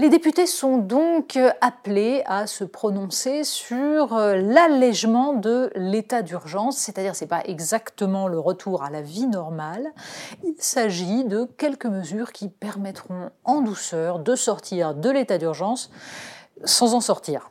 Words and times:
Les 0.00 0.08
députés 0.08 0.46
sont 0.46 0.78
donc 0.78 1.36
euh, 1.36 1.50
appelés 1.60 2.22
à 2.24 2.46
se 2.46 2.64
prononcer 2.64 3.44
sur 3.44 4.14
euh, 4.14 4.36
l'allègement 4.36 5.34
de 5.34 5.70
l'état 5.74 6.22
d'urgence, 6.22 6.78
c'est-à-dire 6.78 7.14
c'est 7.14 7.26
pas 7.26 7.42
exactement 7.44 8.26
le 8.26 8.38
retour 8.38 8.82
à 8.82 8.88
la 8.88 9.02
vie 9.02 9.26
normale, 9.26 9.92
il 10.42 10.54
s'agit 10.56 11.24
de 11.24 11.44
quelques 11.44 11.84
mesures 11.84 12.32
qui 12.32 12.48
permettront 12.48 13.28
en 13.44 13.60
douceur 13.60 14.20
de 14.20 14.34
sortir 14.36 14.94
de 14.94 15.10
l'état 15.10 15.36
d'urgence 15.36 15.90
sans 16.64 16.94
en 16.94 17.02
sortir. 17.02 17.50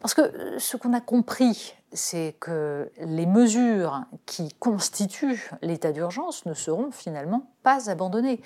Parce 0.00 0.12
que 0.12 0.20
euh, 0.20 0.58
ce 0.58 0.76
qu'on 0.76 0.92
a 0.92 1.00
compris, 1.00 1.72
c'est 1.92 2.36
que 2.38 2.90
les 3.00 3.26
mesures 3.26 4.04
qui 4.26 4.48
constituent 4.60 5.50
l'état 5.62 5.92
d'urgence 5.92 6.46
ne 6.46 6.54
seront 6.54 6.90
finalement 6.92 7.50
pas 7.62 7.90
abandonnées. 7.90 8.40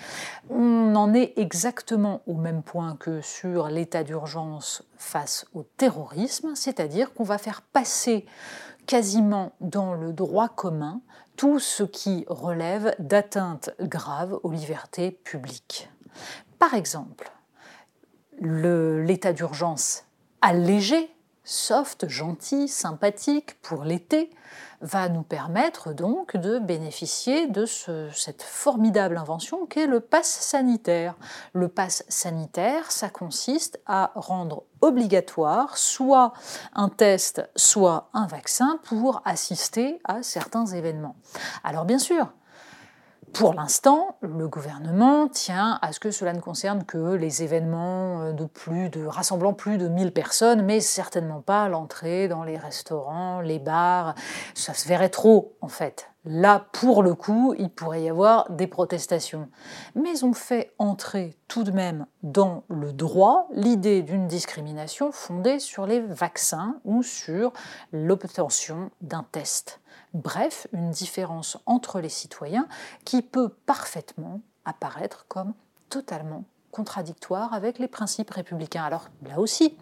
On 0.51 0.95
en 0.95 1.13
est 1.13 1.35
exactement 1.37 2.23
au 2.27 2.35
même 2.35 2.63
point 2.63 2.97
que 2.97 3.21
sur 3.21 3.69
l'état 3.69 4.03
d'urgence 4.03 4.83
face 4.97 5.47
au 5.55 5.63
terrorisme, 5.77 6.55
c'est-à-dire 6.55 7.13
qu'on 7.13 7.25
va 7.25 7.39
faire 7.39 7.61
passer 7.63 8.25
quasiment 8.87 9.53
dans 9.61 9.95
le 9.95 10.13
droit 10.13 10.49
commun 10.49 11.01
tout 11.37 11.59
ce 11.59 11.83
qui 11.83 12.25
relève 12.29 12.95
d'atteintes 12.99 13.71
graves 13.81 14.39
aux 14.43 14.53
libertés 14.53 15.11
publiques. 15.11 15.91
Par 16.59 16.75
exemple, 16.75 17.31
le- 18.41 19.03
l'état 19.03 19.33
d'urgence 19.33 20.05
allégé 20.41 21.11
soft, 21.45 22.09
gentil, 22.09 22.69
sympathique 22.69 23.61
pour 23.63 23.85
l'été, 23.85 24.31
va 24.81 25.09
nous 25.09 25.23
permettre 25.23 25.93
donc 25.93 26.37
de 26.37 26.59
bénéficier 26.59 27.47
de 27.47 27.65
ce- 27.65 28.11
cette 28.11 28.43
formidable 28.43 29.17
invention 29.17 29.67
qu'est 29.67 29.87
le 29.87 30.01
pass 30.01 30.27
sanitaire. 30.27 31.15
Le 31.53 31.69
pass 31.69 32.05
sanitaire, 32.09 32.91
ça 32.91 33.09
consiste 33.09 33.81
à 33.87 34.13
rendre 34.15 34.65
obligatoire 34.81 35.79
soit 35.79 36.33
un 36.75 36.89
test, 36.89 37.49
soit 37.57 38.11
un 38.13 38.27
vaccin 38.27 38.79
pour 38.85 39.23
assister 39.25 40.01
à 40.05 40.23
certains 40.23 40.67
événements. 40.67 41.17
Alors 41.63 41.85
bien 41.85 41.99
sûr, 41.99 42.33
pour 43.35 43.53
l'instant, 43.53 44.17
le 44.21 44.47
gouvernement 44.47 45.27
tient 45.27 45.79
à 45.83 45.93
ce 45.93 45.99
que 45.99 46.13
cela 46.13 46.33
ne 46.33 46.41
concerne 46.41 46.85
que 46.85 47.15
les 47.15 47.43
événements 47.43 48.23
euh, 48.23 48.33
de 48.33 48.45
plus 48.45 48.91
de 48.91 49.05
rassemblant 49.05 49.53
plus 49.53 49.77
de 49.77 49.89
1000 49.89 50.13
personnes, 50.13 50.63
mais 50.63 50.79
certainement 50.81 51.41
pas 51.41 51.69
l'entrée 51.69 52.29
dans 52.29 52.45
les 52.45 52.57
restaurants, 52.57 53.41
les 53.41 53.59
bars. 53.59 54.15
Ça 54.55 54.73
se 54.73 54.89
verrait 54.89 55.09
trop 55.09 55.57
en 55.61 55.69
fait. 55.69 56.14
Là, 56.27 56.67
pour 56.73 57.03
le 57.03 57.15
coup, 57.15 57.55
il 57.59 57.69
pourrait 57.69 58.05
y 58.05 58.09
avoir 58.09 58.51
des 58.51 58.67
protestations. 58.67 59.49
Mais 59.95 60.25
on 60.25 60.33
fait 60.33 60.73
entrer 60.79 61.37
tout 61.49 61.65
de 61.65 61.71
même 61.71 62.07
dans 62.23 62.65
le 62.69 62.95
droit 62.95 63.47
l'idée 63.53 64.03
d'une 64.03 64.27
discrimination 64.27 65.13
fondée 65.13 65.59
sur 65.59 65.87
les 65.87 66.01
vaccins 66.01 66.77
ou 66.85 67.03
sur 67.03 67.53
l'obtention 67.93 68.91
d'un 69.03 69.27
test. 69.33 69.81
Bref, 70.15 70.67
une 70.73 70.91
différence 70.91 71.59
entre 71.67 72.01
les 72.01 72.09
citoyens 72.09 72.69
qui 73.05 73.21
peut 73.21 73.51
parfaitement 73.67 74.41
apparaître 74.65 75.27
comme 75.29 75.53
totalement 75.91 76.45
contradictoire 76.71 77.53
avec 77.53 77.79
les 77.79 77.87
principes 77.87 78.31
républicains. 78.31 78.83
Alors 78.83 79.09
là 79.29 79.39
aussi, 79.39 79.77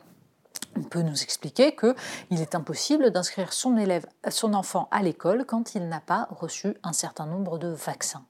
peut 0.92 1.00
nous 1.00 1.22
expliquer 1.22 1.74
qu'il 1.74 2.40
est 2.42 2.54
impossible 2.54 3.10
d'inscrire 3.10 3.54
son 3.54 3.78
élève, 3.78 4.04
son 4.28 4.52
enfant 4.52 4.88
à 4.90 5.02
l'école 5.02 5.46
quand 5.46 5.74
il 5.74 5.88
n'a 5.88 6.00
pas 6.00 6.28
reçu 6.30 6.74
un 6.82 6.92
certain 6.92 7.24
nombre 7.24 7.56
de 7.56 7.68
vaccins. 7.68 8.26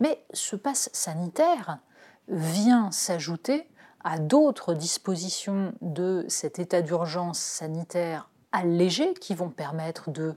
Mais 0.00 0.24
ce 0.32 0.56
passe 0.56 0.90
sanitaire 0.92 1.78
vient 2.26 2.90
s'ajouter 2.90 3.68
à 4.02 4.18
d'autres 4.18 4.74
dispositions 4.74 5.74
de 5.80 6.24
cet 6.28 6.58
état 6.58 6.82
d'urgence 6.82 7.38
sanitaire 7.38 8.30
allégé 8.50 9.14
qui 9.14 9.34
vont 9.36 9.50
permettre 9.50 10.10
de 10.10 10.34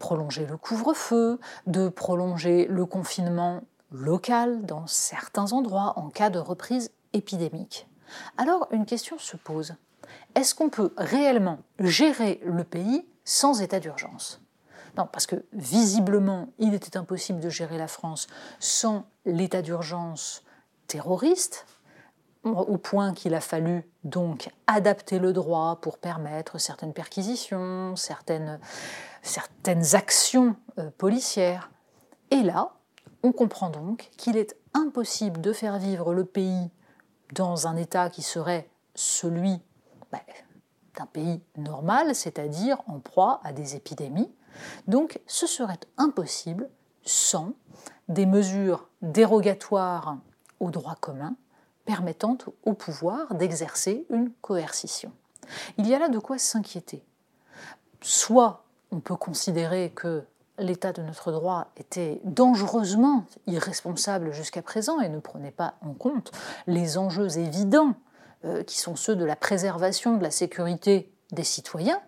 prolonger 0.00 0.44
le 0.44 0.56
couvre-feu, 0.56 1.38
de 1.68 1.88
prolonger 1.88 2.66
le 2.66 2.84
confinement 2.84 3.60
local 3.92 4.66
dans 4.66 4.88
certains 4.88 5.52
endroits 5.52 5.92
en 5.96 6.08
cas 6.08 6.30
de 6.30 6.40
reprise 6.40 6.90
épidémique. 7.12 7.89
Alors 8.36 8.68
une 8.70 8.86
question 8.86 9.18
se 9.18 9.36
pose. 9.36 9.74
Est-ce 10.34 10.54
qu'on 10.54 10.70
peut 10.70 10.92
réellement 10.96 11.58
gérer 11.78 12.40
le 12.44 12.64
pays 12.64 13.06
sans 13.24 13.60
état 13.60 13.80
d'urgence? 13.80 14.40
Non, 14.96 15.06
parce 15.06 15.26
que 15.26 15.44
visiblement, 15.52 16.48
il 16.58 16.74
était 16.74 16.96
impossible 16.96 17.40
de 17.40 17.48
gérer 17.48 17.78
la 17.78 17.88
France 17.88 18.26
sans 18.58 19.04
l'état 19.24 19.62
d'urgence 19.62 20.42
terroriste, 20.88 21.66
au 22.42 22.78
point 22.78 23.12
qu'il 23.12 23.34
a 23.34 23.40
fallu 23.40 23.84
donc 24.02 24.50
adapter 24.66 25.18
le 25.18 25.32
droit 25.32 25.78
pour 25.82 25.98
permettre 25.98 26.58
certaines 26.58 26.94
perquisitions, 26.94 27.96
certaines, 27.96 28.58
certaines 29.22 29.94
actions 29.94 30.56
euh, 30.78 30.90
policières. 30.96 31.70
Et 32.30 32.42
là, 32.42 32.72
on 33.22 33.32
comprend 33.32 33.68
donc 33.68 34.08
qu'il 34.16 34.38
est 34.38 34.56
impossible 34.72 35.40
de 35.40 35.52
faire 35.52 35.78
vivre 35.78 36.14
le 36.14 36.24
pays 36.24 36.70
dans 37.32 37.66
un 37.66 37.76
état 37.76 38.10
qui 38.10 38.22
serait 38.22 38.68
celui 38.94 39.60
ben, 40.12 40.20
d'un 40.96 41.06
pays 41.06 41.40
normal, 41.56 42.14
c'est-à-dire 42.14 42.80
en 42.86 42.98
proie 42.98 43.40
à 43.44 43.52
des 43.52 43.76
épidémies. 43.76 44.32
Donc 44.86 45.20
ce 45.26 45.46
serait 45.46 45.80
impossible 45.96 46.68
sans 47.04 47.52
des 48.08 48.26
mesures 48.26 48.88
dérogatoires 49.02 50.18
au 50.58 50.70
droit 50.70 50.96
commun 50.96 51.34
permettant 51.84 52.36
au 52.64 52.74
pouvoir 52.74 53.34
d'exercer 53.34 54.06
une 54.10 54.30
coercition. 54.42 55.12
Il 55.78 55.88
y 55.88 55.94
a 55.94 55.98
là 55.98 56.08
de 56.08 56.18
quoi 56.18 56.38
s'inquiéter. 56.38 57.02
Soit 58.02 58.64
on 58.90 59.00
peut 59.00 59.16
considérer 59.16 59.90
que 59.94 60.24
l'état 60.60 60.92
de 60.92 61.02
notre 61.02 61.32
droit 61.32 61.68
était 61.76 62.20
dangereusement 62.24 63.24
irresponsable 63.46 64.32
jusqu'à 64.32 64.62
présent 64.62 65.00
et 65.00 65.08
ne 65.08 65.18
prenait 65.18 65.50
pas 65.50 65.74
en 65.80 65.92
compte 65.92 66.32
les 66.66 66.98
enjeux 66.98 67.38
évidents 67.38 67.94
euh, 68.44 68.62
qui 68.62 68.78
sont 68.78 68.96
ceux 68.96 69.16
de 69.16 69.24
la 69.24 69.36
préservation 69.36 70.16
de 70.16 70.22
la 70.22 70.30
sécurité 70.30 71.10
des 71.32 71.44
citoyens, 71.44 72.00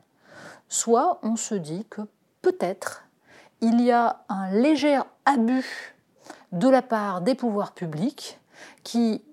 soit 0.68 1.18
on 1.22 1.36
se 1.36 1.54
dit 1.54 1.86
que 1.90 2.02
peut-être 2.42 3.04
il 3.60 3.80
y 3.80 3.90
a 3.90 4.24
un 4.28 4.50
léger 4.50 5.00
abus 5.24 5.94
de 6.52 6.68
la 6.68 6.82
part 6.82 7.20
des 7.20 7.34
pouvoirs 7.34 7.72
publics 7.72 8.40
qui 8.82 9.24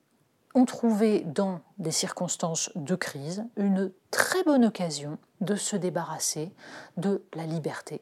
ont 0.55 0.65
trouvé 0.65 1.21
dans 1.21 1.61
des 1.77 1.91
circonstances 1.91 2.71
de 2.75 2.95
crise 2.95 3.45
une 3.55 3.91
très 4.11 4.43
bonne 4.43 4.65
occasion 4.65 5.17
de 5.41 5.55
se 5.55 5.75
débarrasser 5.75 6.51
de 6.97 7.23
la 7.33 7.45
liberté 7.45 8.01